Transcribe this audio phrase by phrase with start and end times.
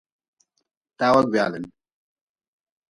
[0.97, 1.65] Tawa gwalin.